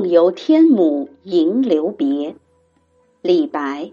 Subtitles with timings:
[0.00, 2.34] 梦游天姥迎留别，
[3.20, 3.90] 李白。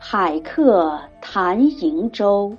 [0.00, 2.56] 海客谈瀛洲，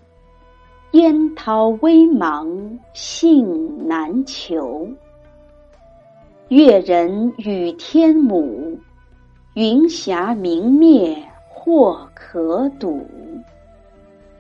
[0.92, 4.88] 烟涛微茫信难求。
[6.48, 8.78] 越人语天姥，
[9.56, 13.06] 云霞明灭或可睹。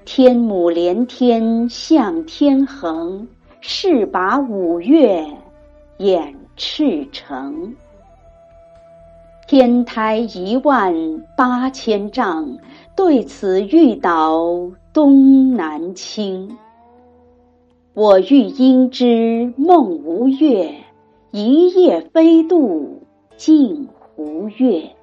[0.05, 3.27] 天姥连天向天横，
[3.59, 5.27] 势拔五岳
[6.01, 7.75] 掩赤城。
[9.47, 10.95] 天台一万
[11.37, 12.57] 八千丈，
[12.95, 16.57] 对此欲倒东南倾。
[17.93, 20.73] 我欲因之梦吴越，
[21.29, 23.03] 一夜飞渡
[23.37, 24.95] 镜湖月。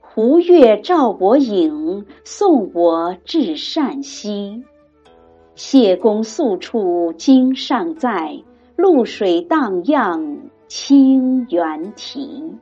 [0.00, 4.62] 湖月照我影，送我至善溪。
[5.56, 8.38] 谢公宿处今尚在，
[8.76, 10.38] 露水荡漾
[10.68, 12.54] 清猿啼。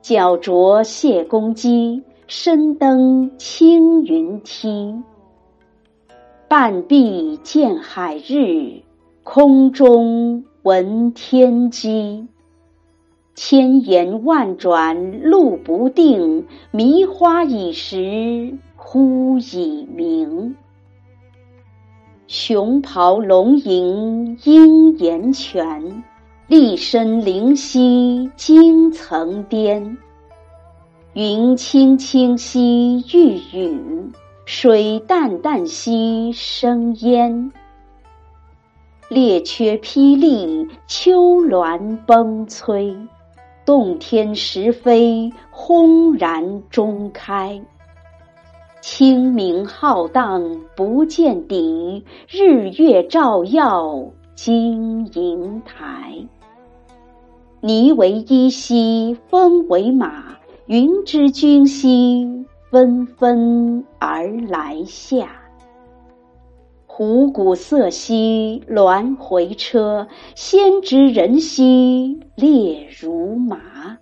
[0.00, 5.02] 脚着谢公屐，身登青云梯。
[6.48, 8.80] 半壁见海日，
[9.22, 12.26] 空中闻天鸡。
[13.34, 20.56] 千言万转路不定，迷花倚石忽已明。
[22.30, 26.04] 熊咆龙吟鹰岩泉。
[26.46, 29.96] 栗深灵犀惊层巅，
[31.14, 34.12] 云青青兮欲雨，
[34.44, 37.50] 水淡淡兮生烟。
[39.08, 42.94] 列缺霹雳，丘峦崩摧，
[43.64, 47.58] 洞天石扉，轰然中开。
[48.90, 54.02] 清明浩荡不见底，日月照耀
[54.34, 56.26] 金银台。
[57.60, 65.32] 霓为衣兮风为马，云之君兮纷纷而来下。
[66.86, 73.98] 虎鼓瑟兮鸾回车，先知人兮列如麻。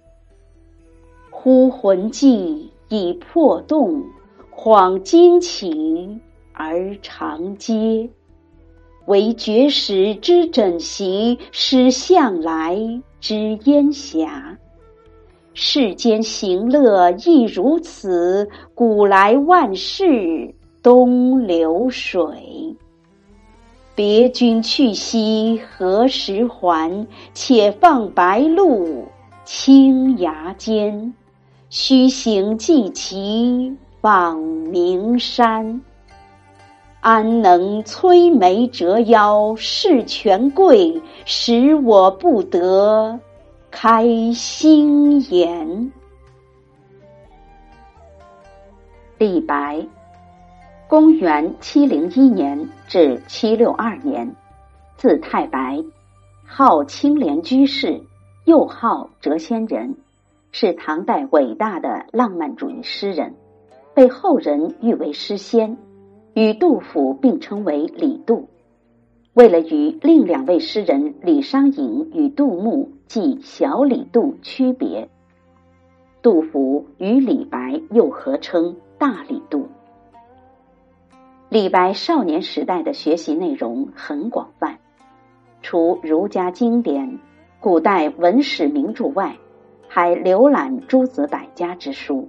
[1.28, 4.04] 忽魂悸已魄动，
[4.56, 6.18] 恍惊起
[6.54, 8.10] 而长嗟。
[9.04, 13.02] 惟绝食之枕席，失向来。
[13.20, 14.56] 之烟霞，
[15.52, 18.48] 世间行乐亦如此。
[18.74, 22.76] 古来万事东流水。
[23.94, 27.06] 别君去兮何时还？
[27.34, 29.04] 且放白鹿
[29.44, 31.12] 青崖间。
[31.68, 35.82] 须行祭旗望明山。
[37.00, 43.18] 安能摧眉折腰事权贵，使我不得
[43.68, 45.90] 开心颜？
[49.18, 49.84] 李白，
[50.86, 54.36] 公元七零一年至七六二年，
[54.96, 55.82] 字太白，
[56.46, 58.02] 号青莲居士，
[58.44, 59.96] 又号谪仙人，
[60.52, 63.34] 是唐代伟大的浪漫主义诗人，
[63.96, 65.78] 被后人誉为诗仙。
[66.34, 68.50] 与杜甫并称为李杜，
[69.32, 75.08] 为了与另两位诗人李商隐与杜牧即小李杜区别，
[76.20, 79.68] 杜甫与李白又合称大李杜。
[81.48, 84.78] 李白少年时代的学习内容很广泛，
[85.62, 87.18] 除儒家经典、
[87.60, 89.38] 古代文史名著外，
[89.88, 92.28] 还浏览诸子百家之书。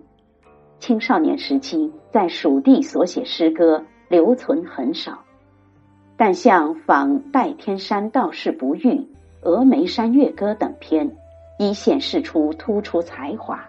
[0.80, 3.84] 青少年时期在蜀地所写诗歌。
[4.10, 5.26] 留存很少，
[6.16, 8.80] 但像《访代天山道士不遇》
[9.42, 11.18] 《峨眉山月歌》等篇，
[11.60, 13.66] 已显示出突出才华。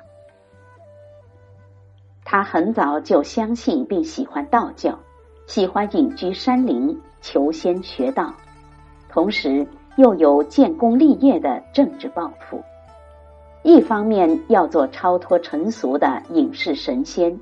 [2.24, 4.96] 他很早就相信并喜欢道教，
[5.48, 8.32] 喜欢隐居山林求仙学道，
[9.08, 9.66] 同时
[9.96, 12.62] 又有建功立业的政治抱负。
[13.68, 17.38] 一方面要做超脱尘俗的隐士神仙，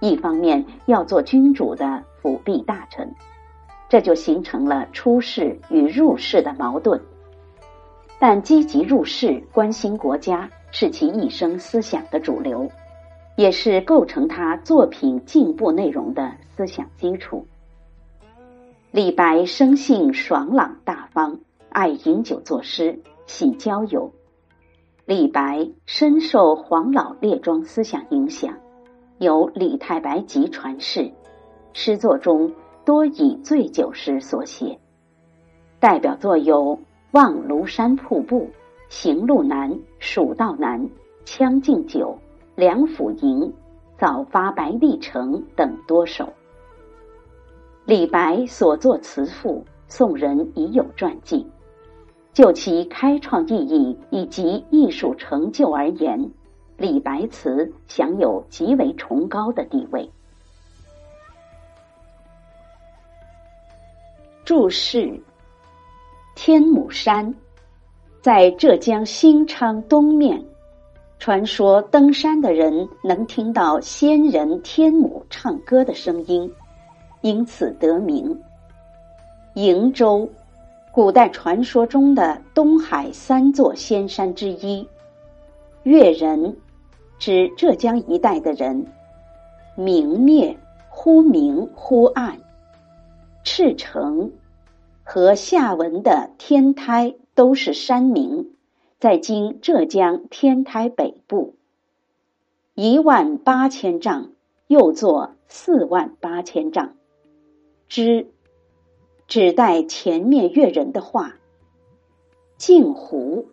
[0.00, 2.04] 一方面要做君主的。
[2.20, 3.14] 辅弼大臣，
[3.88, 7.00] 这就形成了出世与入世的矛盾。
[8.18, 12.70] 但积极入世、关心国家是其一生思想的主流，
[13.36, 17.46] 也是构成他作品进步内容的思想基础。
[18.90, 21.40] 李白生性爽朗大方，
[21.70, 24.12] 爱饮酒作诗，喜交友。
[25.10, 28.54] 李白深受黄老列庄思想影响，
[29.18, 31.10] 有《李太白集》传世。
[31.72, 32.54] 诗作中
[32.84, 34.78] 多以醉酒诗所写，
[35.80, 36.76] 代表作有
[37.10, 38.50] 《望庐山瀑布、
[38.88, 40.88] 行路难、蜀道难、
[41.24, 42.16] 将进酒、
[42.54, 43.52] 梁甫吟、
[43.98, 46.28] 早发白帝城等多首。
[47.84, 51.44] 李白所作词赋，宋人已有传记。
[52.32, 56.30] 就其开创意义以及艺术成就而言，
[56.76, 60.08] 李白词享有极为崇高的地位。
[64.44, 65.20] 注释：
[66.34, 67.34] 天母山
[68.20, 70.42] 在浙江新昌东面，
[71.18, 76.52] 传说登山的人能听到仙人天母唱歌的声音，
[77.20, 78.40] 因此得名。
[79.54, 80.28] 瀛洲，
[80.92, 84.88] 古代传说中的东海三座仙山之一。
[85.84, 86.56] 越人，
[87.18, 88.86] 指浙江一带的人。
[89.76, 90.58] 明灭，
[90.88, 92.40] 忽明忽暗。
[93.44, 94.32] 赤城。
[95.04, 98.50] 和下文的天台都是山名，
[99.00, 101.54] 在今浙江天台北部。
[102.74, 104.30] 一万八千丈，
[104.68, 106.94] 又作四万八千丈。
[107.88, 108.28] 之，
[109.30, 111.36] 指代前面越人的话。
[112.56, 113.46] 镜湖，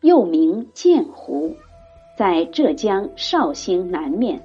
[0.00, 1.54] 又名鉴湖，
[2.18, 4.42] 在浙江绍兴南面。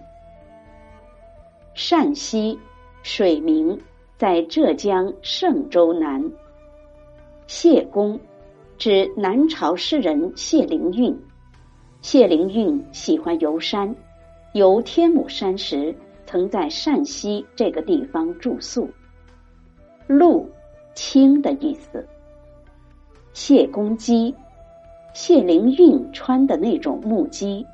[1.73, 2.59] 善溪，
[3.01, 3.81] 水名，
[4.15, 6.31] 在浙江嵊州南。
[7.47, 8.19] 谢公，
[8.77, 11.19] 指南朝诗人谢灵运。
[12.03, 13.95] 谢灵运喜欢游山，
[14.53, 15.95] 游天母山时，
[16.27, 18.87] 曾在善溪这个地方住宿。
[20.05, 20.47] 鹿，
[20.95, 22.07] 轻的意思。
[23.33, 24.33] 谢公屐，
[25.13, 27.65] 谢灵运穿的那种木屐，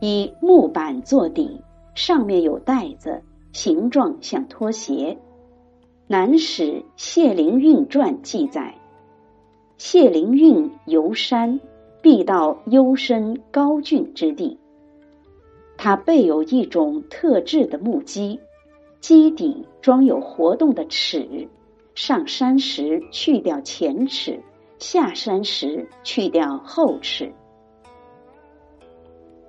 [0.00, 1.60] 以木板做底，
[1.94, 3.22] 上面有带子，
[3.52, 5.16] 形状像拖鞋。
[6.06, 8.74] 《南史谢灵运传》记载。
[9.78, 11.60] 谢灵运游山，
[12.02, 14.58] 必到幽深高峻之地。
[15.76, 18.38] 他备有一种特制的木屐，
[19.00, 21.48] 屐底装有活动的齿，
[21.94, 24.42] 上山时去掉前齿，
[24.78, 27.32] 下山时去掉后齿。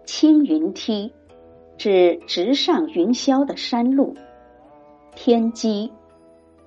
[0.06, 1.12] 青云梯，
[1.78, 4.16] 指直上云霄的山路。
[5.16, 5.92] 天机，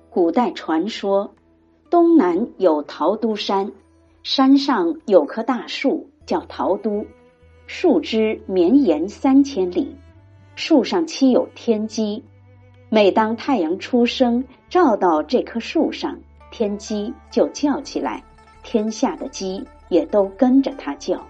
[0.09, 1.33] 古代传说。
[1.89, 3.71] 东南有桃都山，
[4.21, 7.05] 山上有棵大树叫桃都，
[7.65, 9.95] 树枝绵延三千里，
[10.55, 12.23] 树上栖有天机。
[12.89, 16.17] 每当太阳出生照到这棵树上，
[16.51, 18.23] 天鸡就叫起来，
[18.63, 21.25] 天下的鸡也都跟着它叫。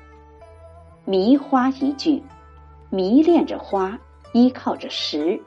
[1.05, 2.21] 迷花一句，
[2.89, 3.97] 迷恋着花，
[4.33, 5.41] 依靠着石，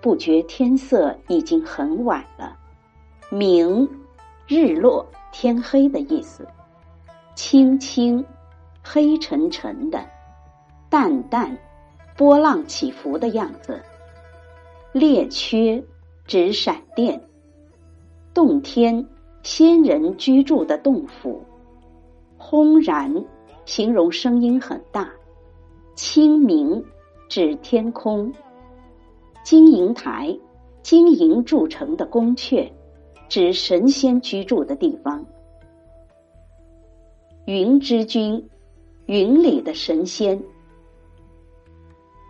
[0.00, 2.56] 不觉天色已经很晚了。
[3.30, 3.88] 明。
[4.50, 6.48] 日落天黑的意思，
[7.34, 8.24] 青青，
[8.82, 10.02] 黑沉沉的，
[10.88, 11.54] 淡淡，
[12.16, 13.78] 波浪起伏的样子。
[14.90, 15.84] 列缺
[16.26, 17.20] 指闪电，
[18.38, 19.04] 洞天，
[19.42, 21.42] 仙人居住的洞府。
[22.36, 23.24] 轰然，
[23.64, 25.10] 形容声音很大。
[25.96, 26.84] 清明，
[27.28, 28.32] 指天空。
[29.42, 30.38] 金银台，
[30.84, 32.70] 金银铸成的宫阙。
[33.28, 35.26] 指神仙居住的地方。
[37.44, 38.48] 云之君，
[39.06, 40.40] 云里的神仙。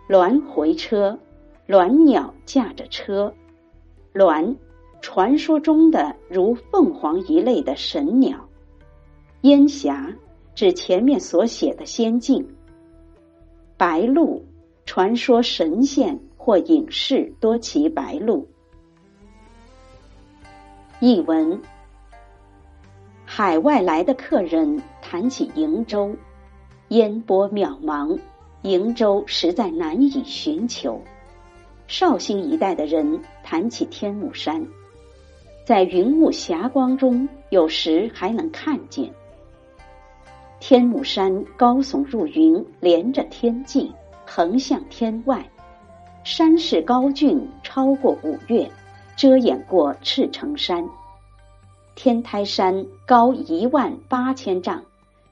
[0.07, 1.19] 鸾回车，
[1.67, 3.31] 鸾鸟驾着车。
[4.15, 4.55] 鸾，
[5.01, 8.47] 传说中的如凤凰一类的神鸟。
[9.41, 10.13] 烟霞，
[10.53, 12.45] 指前面所写的仙境。
[13.77, 14.41] 白鹭，
[14.85, 18.45] 传说神仙或隐士多骑白鹭。
[20.99, 21.61] 译文：
[23.23, 26.13] 海外来的客人谈起瀛洲，
[26.89, 28.19] 烟波渺茫，
[28.63, 31.01] 瀛洲实在难以寻求。
[31.87, 34.67] 绍兴一带的人谈起天目山，
[35.69, 39.07] 在云雾霞光中，有时还能看见
[40.59, 43.91] 天目山高耸入云，连着天际，
[44.25, 45.47] 横向天外，
[46.23, 48.67] 山势高峻，超过五岳。
[49.15, 50.89] 遮掩过赤城山，
[51.93, 54.83] 天台山高一万八千丈，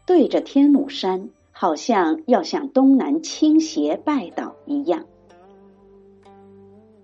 [0.05, 5.03] 对着天姥山，好像要向东南倾斜拜倒一样。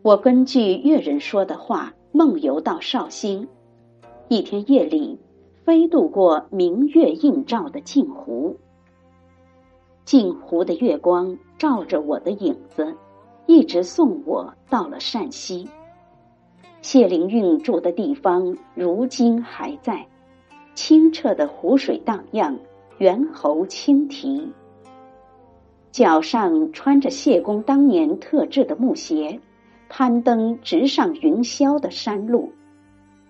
[0.04, 3.48] 我根据越人说的话，梦游到绍兴。
[4.28, 5.18] 一天夜里，
[5.66, 8.56] 飞渡过明月映照的镜湖，
[10.06, 12.96] 镜湖的月光照着我的影子，
[13.48, 15.68] 一直送我到了陕西。
[16.84, 20.06] 谢灵运住的地方如今还在，
[20.76, 22.56] 清澈的湖水荡漾，
[23.00, 24.52] 猿猴轻啼。
[25.92, 29.40] 脚上穿着谢公当年特制的木鞋，
[29.96, 32.52] 攀登直上云霄的山路，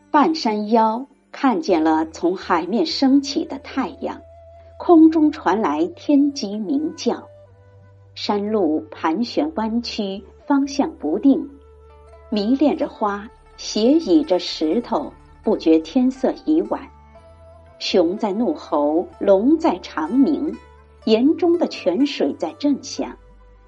[0.10, 4.22] 半山腰看见了从海面升起的太阳，
[4.79, 7.27] 空中传来天鸡鸣叫，
[8.15, 11.50] 山路盘旋弯曲，方向不定，
[12.29, 15.12] 迷恋着花，斜倚着石头，
[15.43, 16.79] 不觉天色已晚。
[17.77, 20.55] 熊在怒吼，龙在长鸣。
[21.03, 23.17] 岩中的泉水在震响，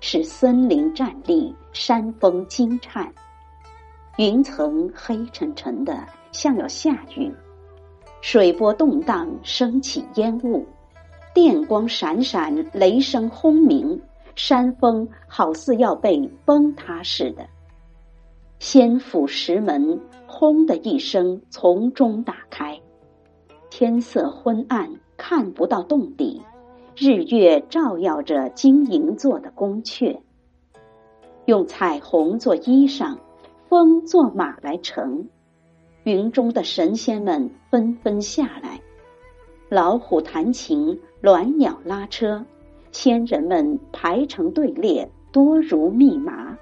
[0.08, 3.12] 使森林站立，山峰惊颤。
[4.18, 7.34] 云层黑沉沉的，像要下雨。
[8.22, 10.64] 水波动荡，升起烟雾，
[11.34, 14.00] 电光闪闪，雷声轰鸣，
[14.36, 17.44] 山峰好似要被崩塌似的。
[18.60, 22.80] 仙府石门轰的一声从中打开，
[23.72, 26.40] 天色昏暗，看不到洞底。
[26.98, 30.18] 日月照耀着金银做的宫阙，
[31.44, 33.18] 用彩虹做衣裳，
[33.68, 35.28] 风做马来乘。
[36.06, 38.80] 云中的神仙们纷纷下来，
[39.68, 42.46] 老虎弹琴，鸾鸟拉车，
[42.94, 46.58] 仙人们排成队列，多如密麻。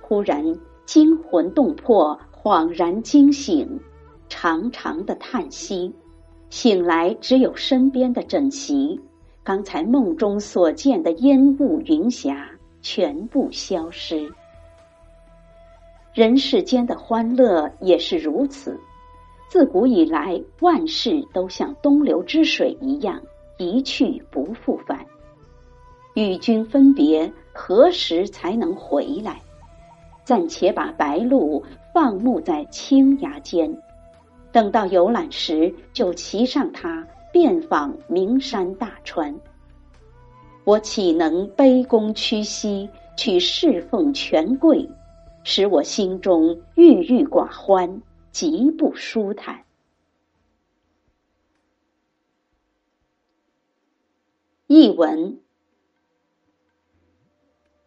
[0.00, 0.42] 忽然
[0.86, 3.78] 惊魂动魄，恍然惊醒，
[4.30, 5.94] 长长的叹息，
[6.48, 8.98] 醒来只有身边的枕席。
[9.44, 12.48] 刚才梦中所见的烟雾云霞
[12.80, 14.32] 全部消失。
[16.14, 18.78] 人世间的欢乐也是如此，
[19.48, 23.20] 自古以来，万事都像东流之水一样
[23.58, 25.04] 一去不复返。
[26.14, 29.40] 与君分别，何时才能回来？
[30.22, 31.60] 暂且把白鹭
[31.92, 33.76] 放牧在青崖间，
[34.52, 37.04] 等到游览时，就骑上它。
[37.32, 39.40] 遍访名山大川，
[40.64, 44.86] 我岂能卑躬屈膝去侍奉权贵，
[45.42, 49.64] 使我心中郁郁寡欢，极不舒坦。
[54.66, 55.40] 译文：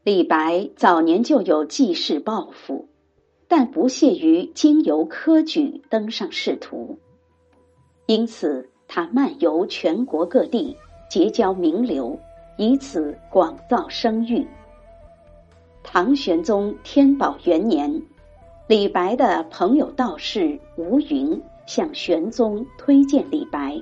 [0.03, 2.89] 李白早年就有济世抱负，
[3.47, 6.97] 但不屑于经由科举登上仕途，
[8.07, 8.71] 因此。
[8.87, 10.75] 他漫游全国各地，
[11.09, 12.17] 结交名流，
[12.57, 14.47] 以此广造声誉。
[15.83, 18.01] 唐玄宗天宝元年，
[18.67, 23.79] 李白的朋友道士吴云向玄宗推荐李白，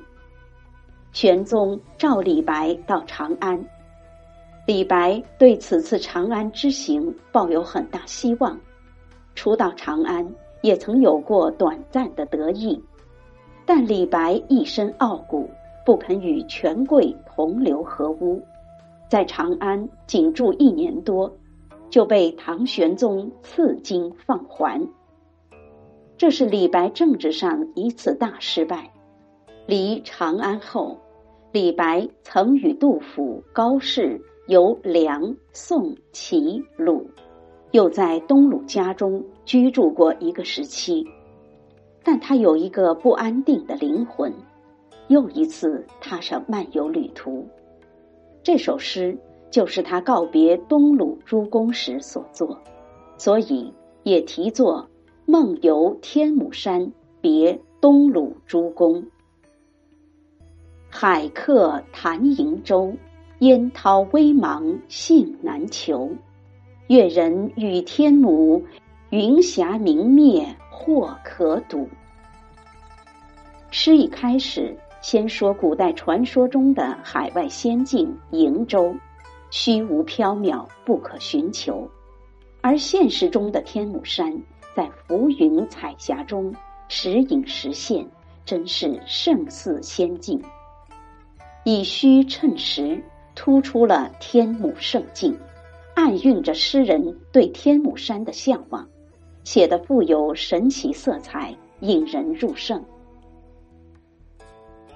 [1.11, 3.63] 玄宗召李白到长安。
[4.65, 8.59] 李白对此次长安之行抱有很大希望，
[9.35, 10.25] 初到长安
[10.61, 12.81] 也曾有过短暂的得意。
[13.65, 15.49] 但李白一身傲骨，
[15.85, 18.41] 不肯与权贵同流合污，
[19.09, 21.31] 在长安仅住一年多，
[21.89, 24.81] 就被唐玄宗赐金放还。
[26.17, 28.89] 这是李白政治上一次大失败。
[29.65, 30.97] 离长安后，
[31.51, 37.09] 李白曾与杜甫、高适游梁、宋、齐、鲁，
[37.71, 41.05] 又在东鲁家中居住过一个时期。
[42.03, 44.33] 但他有一个不安定的灵魂，
[45.07, 47.47] 又一次踏上漫游旅途。
[48.43, 49.17] 这首诗
[49.49, 52.59] 就是他告别东鲁诸公时所作，
[53.17, 54.87] 所以也题作
[55.31, 56.91] 《梦游天姥山
[57.21, 59.01] 别东鲁诸公》。
[60.89, 62.93] 海客谈瀛洲，
[63.39, 66.11] 烟涛微茫信难求。
[66.87, 68.61] 越人语天姥，
[69.09, 70.45] 云霞明灭。
[70.75, 71.87] 或可睹。
[73.69, 78.95] 诗一开始，先说古代传说中的海外仙境瀛洲，
[79.51, 81.87] 虚无缥缈，不可寻求；
[82.61, 84.41] 而现实中的天姥山，
[84.75, 86.53] 在浮云彩霞中
[86.87, 88.05] 时隐时现，
[88.43, 90.41] 真是胜似仙境。
[91.63, 93.01] 以虚衬实，
[93.35, 95.37] 突出了天姥圣境，
[95.95, 98.87] 暗蕴着诗人对天姥山的向往。
[99.43, 102.83] 写的富有神奇色彩，引人入胜。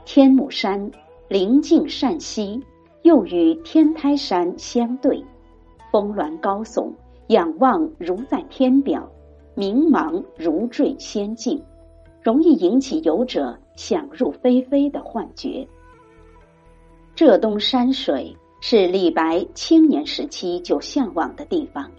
[0.05, 0.91] 天姥山
[1.27, 2.63] 临近善溪，
[3.01, 5.23] 又与天台山相对，
[5.91, 6.91] 峰峦高耸，
[7.27, 9.11] 仰望如在天表，
[9.53, 11.61] 明茫如坠仙境，
[12.21, 15.67] 容易引起游者想入非非的幻觉。
[17.15, 21.91] 浙东山水是李白青年时期就向往的地方。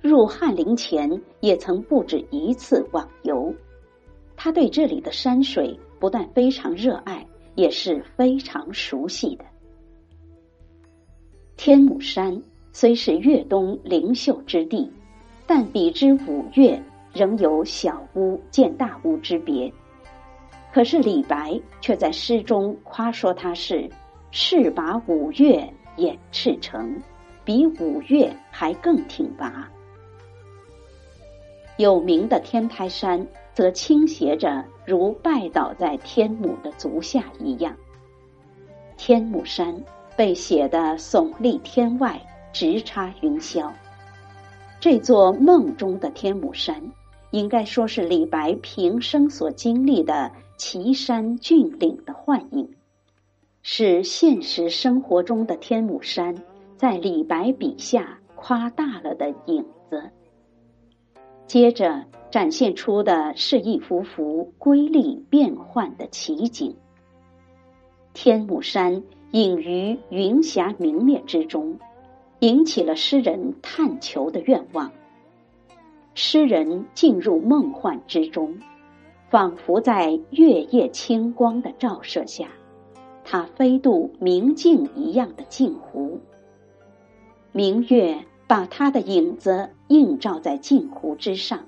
[0.00, 3.52] 入翰林前，也曾不止一次网游。
[4.36, 7.26] 他对这里的山水不但非常热爱，
[7.56, 9.44] 也是非常熟悉的。
[11.56, 12.40] 天目山
[12.72, 14.88] 虽是粤东灵秀之地，
[15.46, 16.80] 但比之五岳，
[17.12, 19.72] 仍有小巫见大巫之别。
[20.72, 23.90] 可是李白却在诗中夸说他是
[24.30, 26.96] “是把五岳掩赤城”，
[27.44, 29.68] 比五岳还更挺拔。
[31.78, 37.74] 有名的天台山则倾斜着，如拜倒在天母的足下一样。
[38.96, 39.82] 天母山
[40.16, 42.20] 被写的耸立天外，
[42.52, 43.72] 直插云霄。
[44.78, 46.92] 这座梦中的天母山，
[47.30, 50.30] 应该说是李白平生所经历的。
[50.58, 52.74] 奇山峻岭的幻影，
[53.62, 56.34] 是现实生活中的天母山
[56.76, 60.10] 在李白笔下夸大了的影子。
[61.48, 66.76] 接着展现出的是一幅幅瑰丽变幻的奇景。
[68.12, 69.02] 天目山
[69.32, 71.78] 隐于云霞明灭之中，
[72.38, 74.92] 引起了诗人探求的愿望。
[76.14, 78.56] 诗人进入梦幻之中。
[79.30, 82.48] 仿佛在月夜清光的照射下，
[83.24, 86.18] 他飞渡明镜一样的镜湖。
[87.52, 91.66] 明月把他的影子映照在镜湖之上，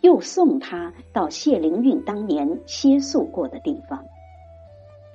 [0.00, 4.02] 又送他到谢灵运当年歇宿过的地方，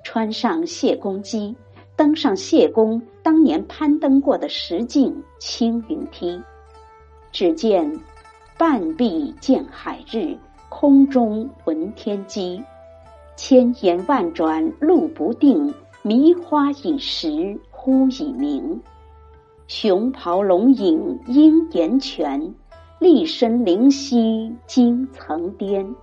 [0.04, 1.56] 穿上谢公屐，
[1.98, 6.42] 登上谢公当年攀登过的石径青云梯，
[7.32, 8.00] 只见
[8.58, 10.38] 半壁见海日。
[10.74, 12.64] 空中闻天鸡，
[13.36, 18.82] 千言万转路不定，迷花已时忽已明。
[19.74, 22.54] 熊咆龙影鹰岩泉，
[23.00, 25.96] 立身灵犀惊层巅。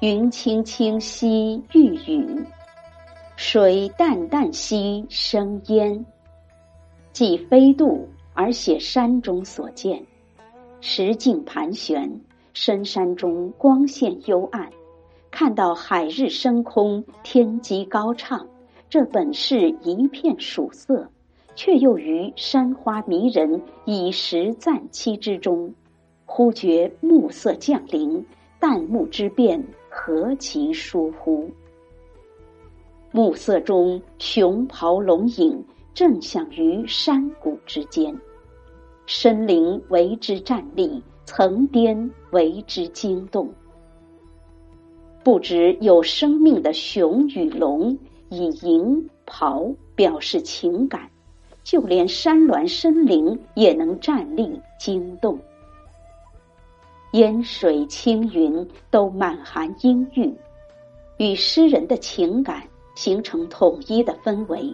[0.00, 2.44] 云青青兮欲雨，
[3.36, 6.04] 水淡淡兮生烟。
[7.10, 10.04] 既飞渡而写山中所见，
[10.82, 12.20] 石径盘旋。
[12.52, 14.70] 深山中光线幽暗，
[15.30, 18.46] 看到海日升空，天机高畅，
[18.90, 21.08] 这本是一片曙色，
[21.56, 25.72] 却又于山花迷人、以时暂栖之中，
[26.26, 28.24] 忽觉暮色降临，
[28.60, 31.50] 旦暮之变何其疏忽！
[33.12, 35.64] 暮色中，熊咆龙影
[35.94, 38.16] 正响于山谷之间，
[39.06, 41.02] 深林为之站立。
[41.26, 43.48] 层巅为之惊动，
[45.24, 51.10] 不止有生命的熊与龙以银袍表示情感，
[51.64, 55.36] 就连山峦深林也能站立惊动。
[57.12, 60.32] 烟水青云都满含阴郁，
[61.16, 62.62] 与诗人的情感
[62.94, 64.72] 形成统一的氛围。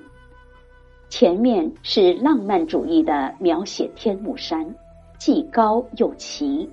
[1.09, 4.75] 前面是浪漫主义的描写天目山。
[5.19, 6.67] 既高又奇，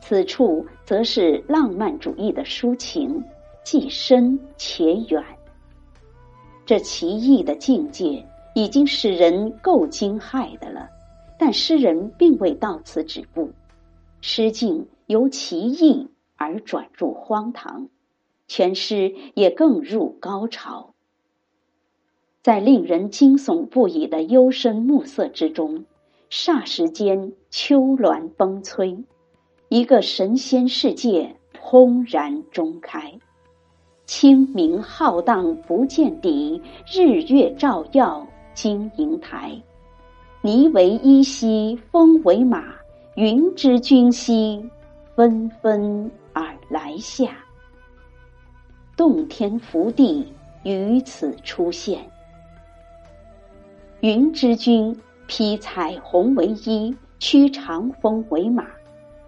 [0.00, 3.22] 此处则是浪漫主义的抒情，
[3.62, 5.24] 既深且远。
[6.66, 8.26] 这奇异的境界
[8.58, 10.88] 已经使人够惊骇的了，
[11.38, 13.52] 但诗人并未到此止步，
[14.20, 17.88] 诗境由奇异而转入荒唐，
[18.48, 20.92] 全诗也更入高潮。
[22.42, 25.84] 在令人惊悚不已的幽深暮色之中。
[26.28, 29.04] 霎时间，秋峦崩摧，
[29.68, 33.20] 一个神仙世界轰然中开。
[34.04, 36.60] 清明浩荡不见底，
[36.92, 38.26] 日月照耀
[38.60, 39.56] 金银台。
[40.42, 42.64] 霓为衣兮风为马，
[43.14, 44.68] 云之君兮
[45.14, 47.38] 纷纷而来下。
[48.96, 50.26] 洞天福地
[50.64, 52.04] 于此出现，
[54.00, 54.92] 云之君。
[55.28, 58.66] 披彩虹为衣，驱长风为马，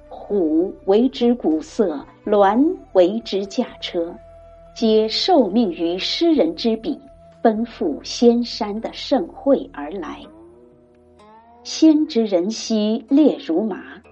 [0.08, 4.12] 虎为之鼓瑟，鸾为之驾车，
[4.74, 6.98] 皆受命于诗人之笔，
[7.42, 10.20] 奔赴仙山的盛会而来。
[11.62, 14.02] 仙之人兮列如麻，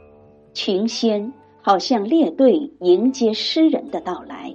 [0.53, 4.55] 群仙好像列队迎接诗人的到来。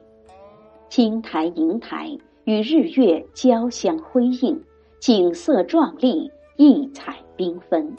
[0.89, 4.63] 金台银台与日月交相辉映，
[4.99, 7.15] 景色壮丽，异彩。
[7.35, 7.97] 缤纷，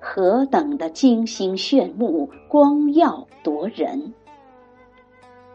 [0.00, 4.12] 何等的惊心炫目，光耀夺人！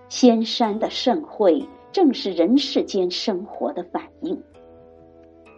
[0.08, 4.42] 仙山的盛会，正是人世间生活的反应。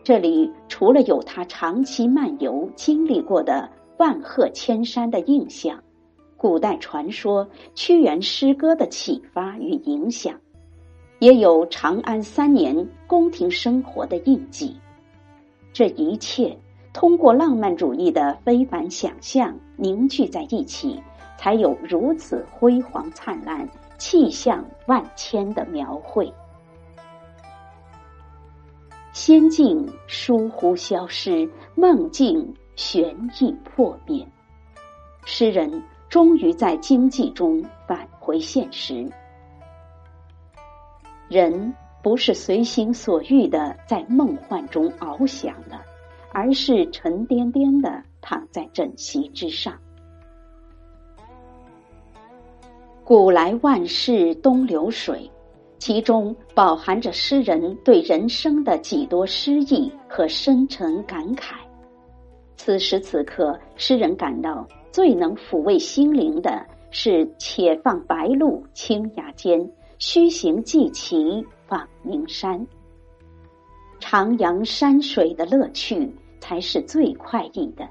[0.04, 5.80] 这里除了有他长期漫游经历过的万壑千山的印象，
[6.38, 10.34] 古代传说、屈原诗歌的启发与影响，
[11.20, 14.76] 也有长安三年宫廷生活的印记。
[15.72, 16.58] 这一切
[16.94, 21.00] 通过浪漫主义的非凡想象凝聚在一起，
[21.38, 26.34] 才有如此辉煌灿烂、气象万千的描绘。
[29.14, 34.28] 仙境疏忽消失，梦境悬意破灭，
[35.26, 35.84] 诗人。
[36.10, 39.10] 终于在经济中返回现实。
[41.30, 45.82] 人不是随心所欲的在梦幻中翱翔了，
[46.34, 49.80] 而是沉甸甸的躺在枕席之上。
[53.06, 55.32] 古来万事东流水，
[55.82, 61.56] 其中饱含着诗人对人生的几多诗意和深沉感慨。
[62.56, 64.66] 此时此刻，诗人感到。
[64.92, 72.68] 最能抚慰心灵的是“且放白鹿青崖间，须行即骑访名山”。
[74.00, 77.88] 徜徉山水的乐趣才是最快意的。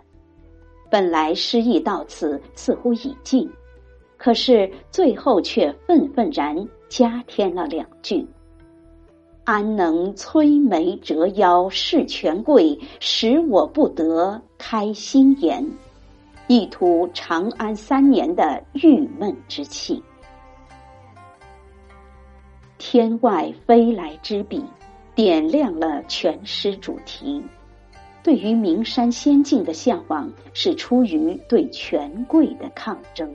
[0.90, 3.50] 本来诗意到此似乎已尽，
[4.16, 6.54] 可是最后却愤愤然
[6.90, 8.26] 加添了两句
[9.44, 15.64] ：“安能摧眉折腰事权贵，使我不得开心颜。”
[16.48, 20.02] 一吐长安三年的郁闷之气。
[22.76, 24.64] 天外飞来之笔，
[25.14, 27.40] 点亮了全诗主题。
[28.24, 33.32] 对于名山仙境的向往，是出于对权贵的抗争。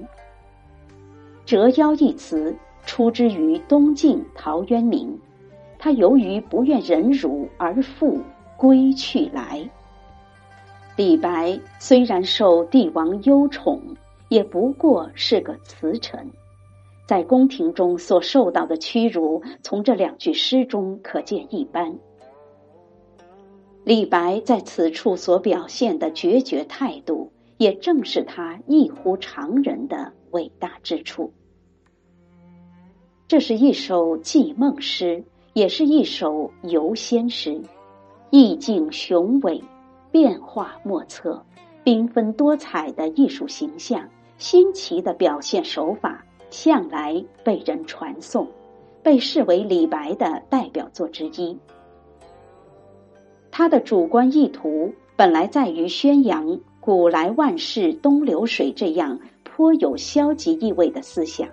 [1.46, 2.54] 折腰一词
[2.86, 5.20] 出之于东晋陶渊明，
[5.78, 8.20] 他由于不愿忍辱而复
[8.58, 9.70] 归去来。
[10.96, 13.82] 李白虽然受帝王优宠，
[14.30, 16.30] 也不过是个词臣，
[17.06, 21.98] 在宫廷中所受到的屈辱，从这两句诗中可见一斑。
[23.84, 31.34] 李白在此处所表现的决绝态度，也正是他异乎常人的伟大之处。
[33.28, 37.60] 这是一首寄梦诗，也是一首游仙诗，
[38.30, 39.64] 意境雄伟。
[40.12, 41.44] 变化莫测，
[41.84, 44.08] 缤纷多彩的艺术形象，
[44.38, 48.48] 新奇的表现手法，向来被人传颂，
[49.04, 51.58] 被视为李白的代表作之一。
[53.52, 61.50] 他的主观意图本来在于宣扬“古来万事东流水”这样颇有消极意味的思想，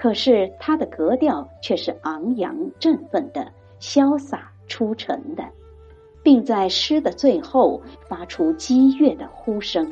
[0.00, 5.44] 可是他的格调却是昂扬振奋的、潇洒出尘的。
[6.22, 9.90] 并在诗的最后发出激越的呼声，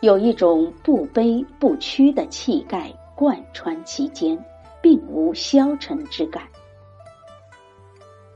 [0.00, 4.38] 有一种不卑不屈的气概贯穿其间，
[4.80, 6.44] 并无消沉之感。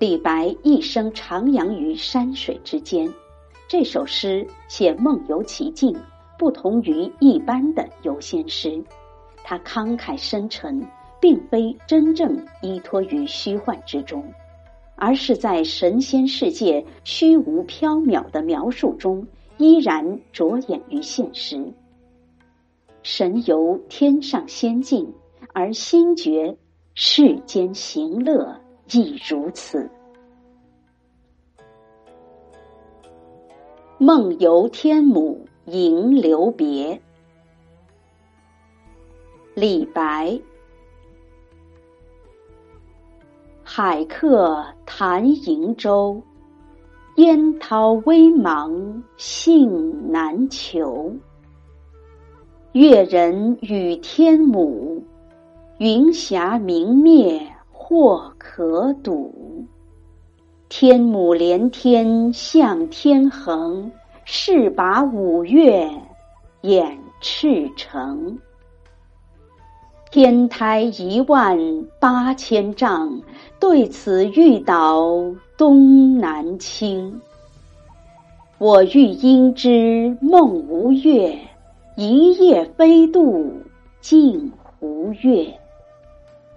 [0.00, 3.08] 李白一生徜徉于山水之间，
[3.68, 5.96] 这首诗写梦游其境，
[6.36, 8.82] 不同于一般的游仙诗，
[9.44, 10.84] 他慷慨深沉，
[11.20, 14.22] 并非真正依托于虚幻之中。
[15.00, 19.24] 而是在神仙世界虚无缥缈的描述中，
[19.56, 21.72] 依然着眼于现实。
[23.04, 25.14] 神游天上仙境，
[25.52, 26.56] 而心觉
[26.94, 29.88] 世间行乐亦如此。
[33.98, 37.00] 梦游天姥迎留别，
[39.54, 40.40] 李白。
[43.80, 46.20] 海客谈瀛洲，
[47.14, 51.14] 烟涛微茫信难求。
[52.72, 55.00] 越人语天姥，
[55.78, 59.32] 云霞明灭或可睹。
[60.68, 63.92] 天姥连天向天横，
[64.24, 65.88] 势拔五岳
[66.62, 68.40] 掩赤城。
[70.10, 71.58] 天台一万
[72.00, 73.20] 八千丈，
[73.60, 75.04] 对此欲倒
[75.58, 77.20] 东南倾。
[78.56, 81.38] 我欲应之梦吴越，
[81.94, 83.52] 一夜飞渡
[84.00, 85.46] 镜湖月。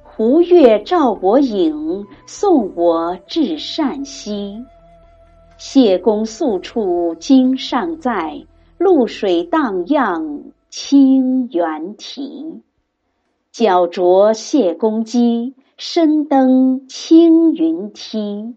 [0.01, 4.65] 湖月照我影，送我至善溪。
[5.57, 8.41] 谢公宿处今尚在，
[8.79, 12.61] 渌水荡漾清猿啼。
[13.51, 18.55] 脚着谢公屐，身登青云梯。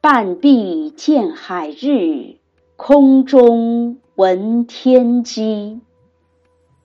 [0.00, 2.38] 半壁见海日，
[2.74, 5.80] 空中闻天鸡。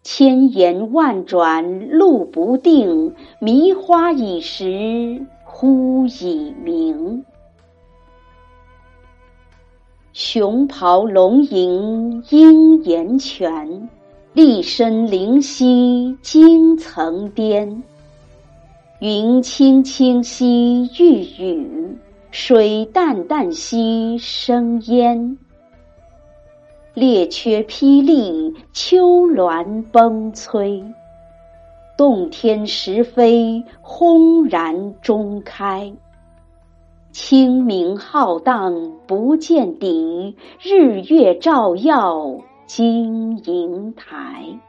[0.04, 7.26] 千言万转路不定，迷花已时忽已明。
[10.14, 13.90] 熊咆龙吟鹰岩泉，
[14.40, 17.84] 栗深灵犀惊层巅。
[19.00, 21.98] 云轻轻兮欲雨，
[22.32, 25.38] 水淡淡兮生烟。
[26.94, 30.82] 列缺霹雳，丘峦崩摧。
[31.98, 35.92] 洞天石扉，轰然中开。
[37.12, 44.60] 清明浩荡不见底，日月照耀金银台。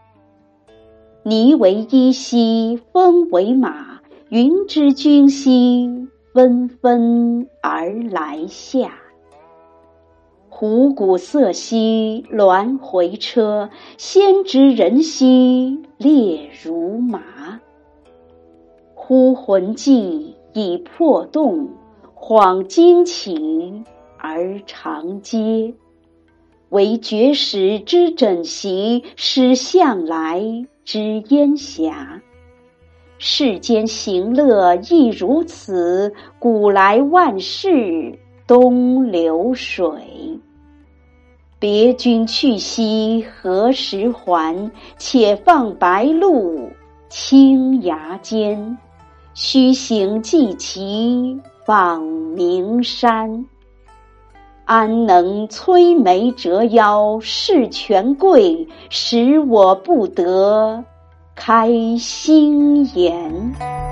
[1.23, 8.95] 霓为衣兮风为马，云之君兮纷纷而来下。
[10.49, 17.21] 虎鼓瑟兮鸾回车，先知人兮列如麻。
[18.95, 21.69] 忽魂悸以魄动，
[22.17, 23.85] 恍惊起
[24.17, 25.75] 而长嗟。
[26.71, 30.41] 惟觉时之枕席，失向来
[30.85, 32.23] 之烟霞。
[33.19, 39.93] 世间行乐亦如此，古来万事东流水。
[41.59, 44.71] 别君去兮何时还？
[44.97, 46.71] 且放白鹿
[47.09, 48.79] 青崖间。
[49.35, 53.45] 须行即骑访名山。
[54.71, 60.85] 安能摧眉折腰事权贵，使我不得
[61.35, 63.90] 开心颜。